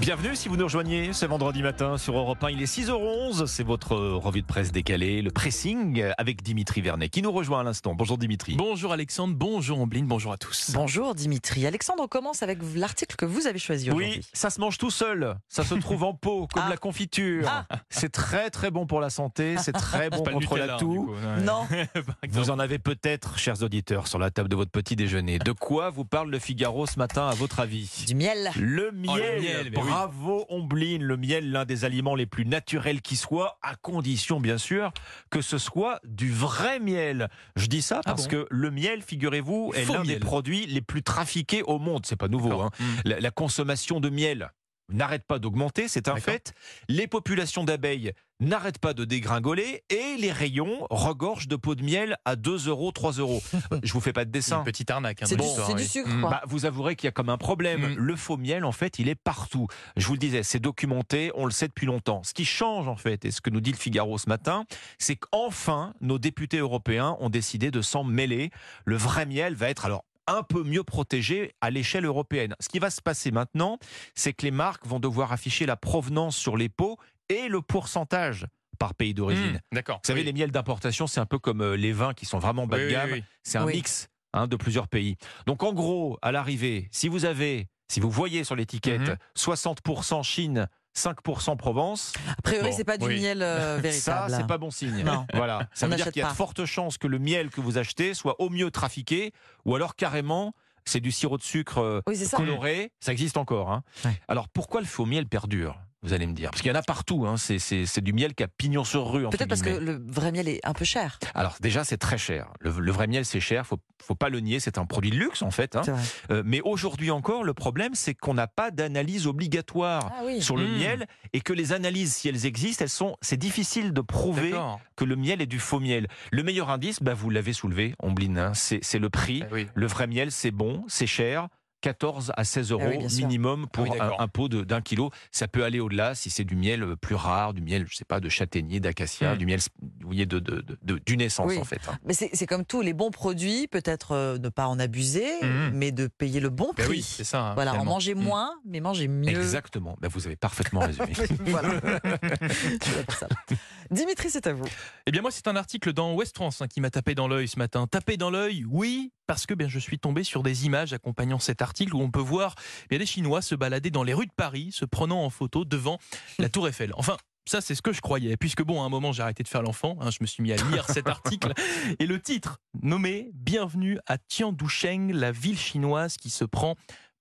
[0.00, 2.50] Bienvenue si vous nous rejoignez ce vendredi matin sur Europe 1.
[2.50, 7.20] Il est 6h11, c'est votre revue de presse décalée, le pressing avec Dimitri Vernet qui
[7.20, 7.94] nous rejoint à l'instant.
[7.94, 8.54] Bonjour Dimitri.
[8.54, 10.70] Bonjour Alexandre, bonjour Ambline, bonjour à tous.
[10.72, 11.66] Bonjour Dimitri.
[11.66, 14.14] Alexandre, on commence avec l'article que vous avez choisi aujourd'hui.
[14.18, 15.34] Oui, ça se mange tout seul.
[15.48, 16.70] Ça se trouve en pot, comme Ah.
[16.70, 17.46] la confiture.
[17.48, 17.66] Ah.
[17.90, 21.12] C'est très très bon pour la santé, c'est très bon contre la toux.
[21.42, 21.66] Non,
[22.28, 25.38] Vous en avez peut-être, chers auditeurs, sur la table de votre petit déjeuner.
[25.40, 28.04] De quoi vous parle le Figaro ce matin, à votre avis?
[28.06, 28.50] Du miel.
[28.58, 29.70] Le miel, Oh, le miel.
[29.88, 34.58] Bravo Ombline, le miel, l'un des aliments les plus naturels qui soit, à condition bien
[34.58, 34.92] sûr
[35.30, 37.28] que ce soit du vrai miel.
[37.56, 40.80] Je dis ça Ah parce bon que le miel, figurez-vous, est l'un des produits les
[40.80, 42.06] plus trafiqués au monde.
[42.06, 42.60] C'est pas nouveau.
[42.60, 42.70] Hein.
[42.78, 42.84] Mm.
[43.04, 44.50] La, la consommation de miel
[44.88, 46.52] n'arrête pas d'augmenter, c'est un fait.
[46.88, 52.16] Les populations d'abeilles n'arrêtent pas de dégringoler et les rayons regorgent de pots de miel
[52.24, 53.42] à 2 euros, 3 euros.
[53.82, 54.58] Je vous fais pas de dessin.
[54.58, 55.22] Une petite arnaque.
[55.22, 55.36] hein, C'est
[55.74, 56.22] du, sucre, Mm.
[56.22, 57.94] Bah, vous avouerez qu'il y a comme un problème.
[57.94, 57.96] Mm.
[57.96, 59.66] Le faux miel, en fait, il est partout.
[59.96, 62.22] Je vous le disais, c'est documenté, on le sait depuis longtemps.
[62.22, 64.64] Ce qui change, en fait, et ce que nous dit le Figaro ce matin,
[64.98, 68.50] c'est qu'enfin, nos députés européens ont décidé de s'en mêler.
[68.84, 72.54] Le vrai miel va être alors un peu mieux protégé à l'échelle européenne.
[72.60, 73.78] Ce qui va se passer maintenant,
[74.14, 76.96] c'est que les marques vont devoir afficher la provenance sur les pots
[77.28, 78.46] et le pourcentage
[78.78, 79.54] par pays d'origine.
[79.72, 79.96] Mm, D'accord.
[79.96, 80.26] Vous savez, Oui.
[80.26, 82.84] les miels d'importation, c'est un peu comme euh, les vins qui sont vraiment bas Oui,
[82.84, 83.10] de gamme.
[83.12, 83.24] oui.
[83.42, 83.74] C'est un Oui.
[83.74, 85.16] mix hein, de plusieurs pays.
[85.46, 89.16] Donc en gros, à l'arrivée, si vous avez, si vous voyez sur l'étiquette Mhm.
[89.36, 93.20] 60% Chine, 5% Provence, A priori, Bon, c'est pas du oui.
[93.20, 94.34] miel euh, ça véritable.
[94.36, 95.02] c'est pas bon signe.
[95.04, 95.26] Non.
[95.34, 97.60] Voilà, ça On veut dire qu'il y a de fortes chances que le miel que
[97.60, 99.32] vous achetez soit au mieux trafiqué
[99.64, 100.54] ou alors carrément
[100.84, 102.36] c'est du sirop de sucre euh, Oui, ça.
[102.38, 103.70] coloré, ça existe encore.
[103.72, 103.82] hein.
[104.06, 104.18] Ouais.
[104.26, 105.78] Alors pourquoi le faux miel perdure?
[106.02, 107.26] Vous allez me dire, parce qu'il y en a partout.
[107.26, 107.36] hein.
[107.36, 109.28] C'est- du miel qui a pignon sur rue.
[109.28, 111.18] Peut-être parce que le vrai miel est un peu cher.
[111.34, 112.52] Alors déjà c'est très cher.
[112.60, 115.16] Le, le vrai miel c'est cher, faut faut pas le nier, c'est un produit de
[115.16, 115.74] luxe en fait.
[115.76, 115.82] hein.
[116.30, 120.40] Euh, mais aujourd'hui encore, le problème c'est qu'on n'a pas d'analyse obligatoire Ah oui.
[120.40, 120.78] sur le Mmh.
[120.78, 124.54] miel et que les analyses, si elles existent, elles sont, c'est difficile de prouver
[124.94, 126.06] que le miel est du faux miel.
[126.30, 129.42] Le meilleur indice, bah, vous l'avez soulevé, Ombline, hein, c'est le prix.
[129.44, 129.66] Ah oui.
[129.74, 131.48] Le vrai miel, c'est bon, c'est cher.
[131.80, 133.26] 14 à 16 euros Ah oui, sûr.
[133.26, 135.10] minimum pour Ah oui, un, un pot de- d'un kilo.
[135.30, 138.04] Ça peut aller au-delà si c'est du miel euh, plus rare, du miel, je sais
[138.04, 139.38] pas, de châtaignier, d'acacia, Mm.
[139.38, 141.58] du miel, vous voyez, de, de, de- de- d'une essence Oui.
[141.58, 141.80] en fait.
[141.88, 141.96] hein.
[142.04, 145.70] Mais c'est c'est comme tous les bons produits, peut-être euh, ne pas en abuser, Mhm.
[145.74, 146.96] mais de payer le bon Ben prix.
[146.98, 147.40] oui, c'est ça.
[147.50, 148.20] hein, voilà, en manger Mm.
[148.22, 149.28] moins, mais manger mieux.
[149.28, 149.96] Exactement.
[150.00, 151.12] Bah, vous avez parfaitement résumé.
[151.12, 151.60] pour.
[153.90, 154.66] Dimitri, c'est à vous.
[155.06, 157.48] Eh bien moi c'est un article dans Ouest France hein, qui m'a tapé dans l'œil
[157.48, 157.86] ce matin.
[157.86, 161.62] Tapé dans l'œil, oui, parce que bien je suis tombé sur des images accompagnant cet
[161.62, 162.54] article où on peut voir
[162.90, 165.98] bien des Chinois se balader dans les rues de Paris, se prenant en photo devant
[166.38, 166.92] la Tour Eiffel.
[166.96, 167.16] Enfin.
[167.46, 169.62] Ça, c'est ce que je croyais, puisque bon, à un moment, j'ai arrêté de faire
[169.62, 171.54] l'enfant, hein, je me suis mis à lire cet article,
[171.98, 176.76] et le titre, nommé Bienvenue à Tiandusheng, la ville chinoise qui se prend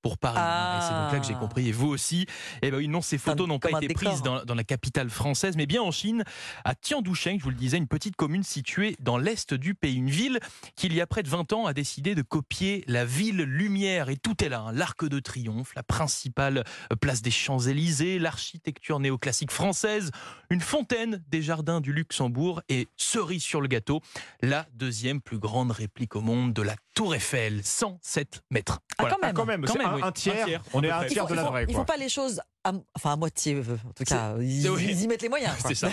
[0.08, 0.38] pour Paris.
[0.40, 0.80] Ah.
[0.80, 2.26] Et c'est donc là que j'ai compris, et vous aussi.
[2.62, 4.10] Eh ben oui, non, ces photos n'ont pas été décor.
[4.10, 6.24] prises dans, dans la capitale française, mais bien en Chine,
[6.64, 9.96] à Tiandusheng, je vous le disais, une petite commune située dans l'est du pays.
[9.98, 10.40] Une ville
[10.78, 14.08] qui, il y a près de 20 ans, a décidé de copier la ville lumière.
[14.08, 14.62] Et tout est là.
[14.68, 14.72] hein.
[14.72, 16.64] L'Arc de Triomphe, la principale
[16.94, 20.12] euh, place des Champs-Élysées, l'architecture néoclassique française,
[20.50, 24.02] une fontaine des jardins du Luxembourg et cerise sur le gâteau,
[24.42, 28.80] la deuxième plus grande réplique au monde de la Tour Eiffel, 107 mètres.
[29.00, 29.16] Ah, Voilà.
[29.16, 29.34] quand même.
[29.36, 30.02] Quand même, Quand c'est même, un, oui.
[30.04, 30.42] un tiers.
[30.42, 31.04] Un tiers, On est à un.
[31.04, 31.64] Il tiers faut, de la il vraie.
[31.64, 31.76] il quoi.
[31.82, 34.34] faut pas les choses, à- enfin à moitié, euh, en tout cas.
[34.42, 34.88] Ils, oui.
[34.90, 35.54] ils y mettent les moyens.
[35.68, 35.90] C'est ça.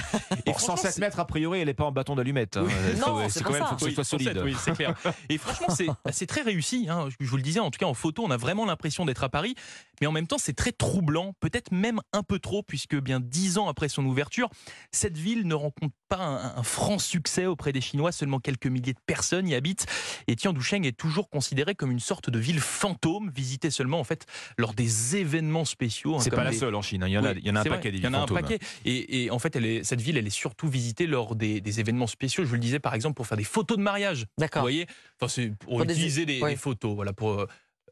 [0.46, 2.56] Et Pour franchement, 107 mètres, a priori, elle n'est pas en bâton d'allumette.
[2.56, 2.64] hein.
[2.66, 2.72] Oui.
[2.94, 3.68] Il Non, c'est quand même, ça.
[3.68, 4.42] faut que ce soit 107, solide.
[4.42, 4.94] oui, c'est clair.
[5.28, 6.86] Et franchement, c'est c'est très réussi.
[6.88, 7.08] hein.
[7.20, 9.28] Je vous le disais, en tout cas en photo, on a vraiment l'impression d'être à
[9.28, 9.54] Paris.
[10.00, 13.58] Mais en même temps, c'est très troublant, peut-être même un peu trop, puisque bien dix
[13.58, 14.48] ans après son ouverture,
[14.92, 18.12] cette ville ne rencontre pas un, un franc succès auprès des Chinois.
[18.12, 19.86] Seulement quelques milliers de personnes y habitent.
[20.28, 24.26] Et Tiandusheng est toujours considérée comme une sorte de ville fantôme, visitée seulement en fait
[24.58, 26.16] lors des événements spéciaux.
[26.16, 27.02] hein, C'est pas la des- seule en Chine.
[27.02, 27.08] hein.
[27.08, 28.06] Il y en a, oui, il y en a un paquet vrai, des Il y
[28.06, 28.40] en a un fantômes.
[28.42, 28.58] paquet.
[28.84, 31.80] Et, et en fait, elle est, cette ville, elle est surtout visitée lors des, des
[31.80, 32.44] événements spéciaux.
[32.44, 34.20] Je vous le disais, par exemple, pour faire des photos de mariage.
[34.20, 34.62] Vous D'accord.
[34.62, 34.86] voyez?
[35.20, 36.50] Enfin, pour, des- utiliser des, ouais.
[36.50, 37.46] des photos, voilà, pour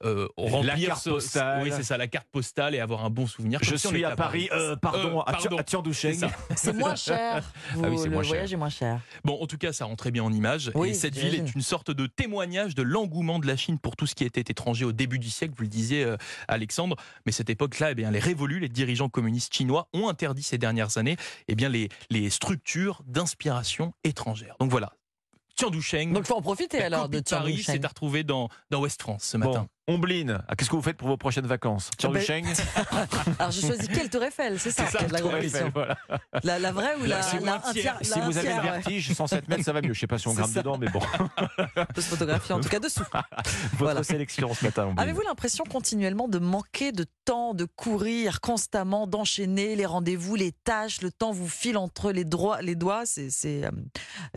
[0.05, 1.63] euh, remplir carte ce- postale.
[1.63, 3.59] Oui, c'est ça, la carte postale et avoir un bon souvenir.
[3.63, 5.57] Je si suis était à Paris, euh, pardon, Euh, pardon.
[5.59, 6.29] à Tiandusheng.
[6.57, 7.45] C'est moins cher.
[7.75, 8.29] Vous- Ah oui, c'est le moins cher.
[8.31, 9.01] voyage est moins cher.
[9.25, 10.71] Bon, en tout cas, ça rend très bien en image.
[10.75, 13.97] Oui, et cette ville est une sorte de témoignage de l'engouement de la Chine pour
[13.97, 16.17] tout ce qui était étranger au début du siècle, vous le disiez, euh,
[16.49, 16.97] Alexandre.
[17.27, 20.99] Mais cette époque-là, eh bien, les révolus, les dirigeants communistes chinois ont interdit ces dernières
[20.99, 21.17] années
[21.49, 24.57] eh bien, les, les structures d'inspiration étrangère.
[24.61, 24.93] Donc voilà.
[25.57, 29.03] Tiandusheng, Donc il faut en profiter alors de de Paris, à retrouver dans, dans West
[29.03, 29.95] France ce Bon, matin.
[29.95, 31.91] Omblin, ah, qu'est-ce que vous faites pour vos prochaines vacances?
[31.99, 32.45] Tiens Ben, du Cheng
[33.39, 35.97] Alors, je choisis quelle Tour Eiffel, c'est ça, la Tour Eiffel, voilà.
[36.45, 39.13] La, la vraie ou la, Si la- vous- un tiers, Si vous avez le vertige,
[39.13, 39.93] 107 mètres, ça va mieux.
[39.93, 40.61] Je sais pas si on grimpe ça.
[40.61, 41.01] dedans, mais bon.
[41.77, 43.01] On peut se photographier en tout cas dessous.
[43.13, 44.03] Votre Voilà.
[44.03, 44.95] sélection ce matin.
[44.97, 51.01] Avez-vous l'impression continuellement de manquer de temps, de courir constamment, d'enchaîner les rendez-vous, les tâches,
[51.03, 53.71] le temps vous file entre les, droits, les doigts, c'est c'est, euh,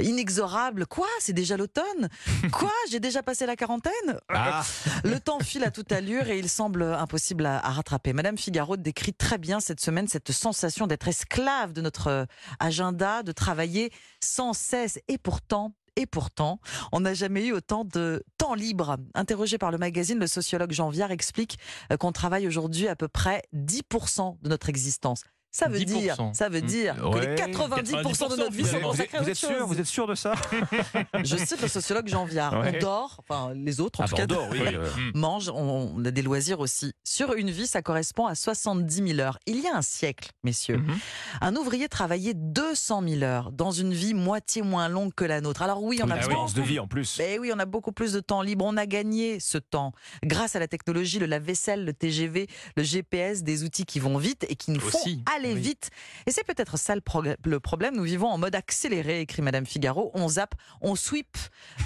[0.02, 0.86] inexorable.
[0.88, 1.08] Quoi?
[1.20, 2.10] C'est déjà l'automne?
[2.52, 2.72] Quoi?
[2.92, 3.92] J'ai déjà passé la quarantaine?
[4.30, 4.64] Ah,
[5.04, 8.14] Le temps file à toute allure et il semble impossible à, à rattraper.
[8.14, 12.26] Madame Figaro décrit très bien cette semaine cette sensation d'être esclave de notre euh,
[12.60, 13.92] agenda, de travailler
[14.22, 15.00] sans cesse.
[15.08, 16.60] Et pourtant, et pourtant,
[16.92, 18.98] on n'a jamais eu autant de temps libre.
[19.14, 21.58] Interrogé par le magazine, le sociologue Jean Viard explique
[21.92, 25.22] euh, qu'on travaille aujourd'hui à peu près 10% de notre existence.
[25.58, 26.00] Ça veut 10%.
[26.00, 26.66] dire, ça veut Mmh.
[26.66, 27.28] dire que Ouais.
[27.30, 29.50] les 90% de notre vie sont êtes, vous êtes- consacrés à vous autre êtes sûr
[29.50, 29.68] chose.
[29.68, 30.34] Vous êtes sûr de ça
[31.24, 32.60] Je cite le sociologue Jean Viard.
[32.60, 32.74] Ouais.
[32.76, 34.60] On dort, enfin les autres en Ah, tout cas, Bordeaux, oui.
[34.76, 36.92] euh, mange, on on a des loisirs aussi.
[37.06, 39.40] Sur une vie, ça correspond à 70 000 heures.
[39.46, 40.98] Il y a un siècle, messieurs, Mhm.
[41.42, 45.62] un ouvrier travaillait 200 000 heures dans une vie moitié moins longue que la nôtre.
[45.62, 47.18] Alors oui, on a espérance de vie en plus.
[47.18, 48.66] Ben oui, on a beaucoup plus de temps libre.
[48.66, 49.94] On a gagné ce temps
[50.24, 54.46] grâce à la technologie, le lave-vaisselle, le TGV, le GPS, des outils qui vont vite
[54.50, 55.62] et qui nous font Aussi, aller oui.
[55.62, 55.90] vite.
[56.26, 57.96] Et c'est peut-être ça le, problème.
[57.96, 60.12] Nous vivons en mode accéléré, écrit Madame Figaro.
[60.14, 61.38] On zappe, on sweep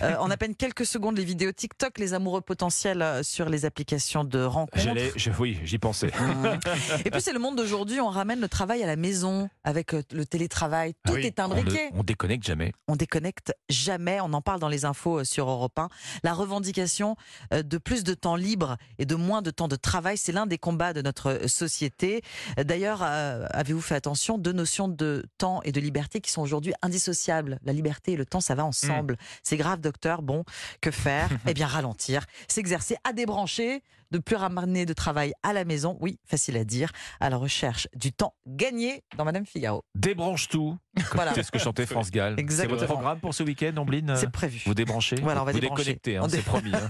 [0.01, 3.65] euh, en à peine quelques secondes les vidéos TikTok, les amoureux potentiels euh, sur les
[3.65, 4.81] applications de rencontres.
[4.83, 6.07] J'allais, oui, j'y pensais.
[6.07, 6.59] Mmh.
[7.05, 10.01] Et puis c'est le monde d'aujourd'hui, on ramène le travail à la maison avec euh,
[10.11, 10.93] le télétravail.
[11.05, 11.89] Tout Ah oui, est on, ne- imbriqué.
[11.93, 12.73] on déconnecte jamais.
[12.87, 15.89] On déconnecte jamais, on en parle dans les infos sur Europe 1.
[16.23, 17.15] La revendication
[17.51, 20.57] de plus de temps libre et de moins de temps de travail, c'est l'un des
[20.57, 22.21] combats de notre société.
[22.57, 26.73] D'ailleurs, euh, avez-vous fait attention, deux notions de temps et de liberté qui sont aujourd'hui
[26.81, 27.59] indissociables?
[27.63, 29.17] La liberté et le temps, ça va ensemble.
[29.43, 30.21] C'est grave, docteur.
[30.21, 30.43] Bon,
[30.81, 31.29] que faire?
[31.47, 33.81] Eh bien, ralentir, s'exercer à débrancher,
[34.11, 35.97] de plus ramener de travail à la maison.
[36.01, 39.83] Oui, facile à dire, à la recherche du temps gagné dans Madame Figaro.
[39.95, 40.77] Débranche tout.
[41.13, 41.33] Voilà.
[41.33, 42.35] C'est ce que chantait France Gall.
[42.49, 44.61] C'est votre programme pour ce week-end, Omblin C'est prévu.
[44.65, 45.83] Vous débranchez Voilà, on va Vous débrancher.
[45.83, 46.71] déconnectez, hein, On c'est promis.
[46.73, 46.89] hein.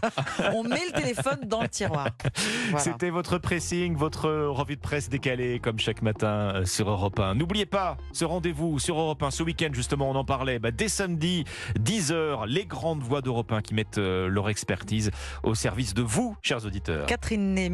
[0.55, 2.07] On met le téléphone dans le tiroir.
[2.69, 2.79] Voilà.
[2.79, 7.35] C'était votre pressing, votre revue de presse décalée, comme chaque matin euh, sur Europe 1.
[7.35, 10.57] N'oubliez pas ce rendez-vous sur Europe 1 ce week-end, justement, on en parlait.
[10.59, 11.43] Bah, dès samedi,
[11.79, 15.11] 10h, les grandes voix d'Europe 1 qui mettent euh, leur expertise
[15.43, 17.05] au service de vous, chers auditeurs.
[17.09, 17.69] Catherine Ney,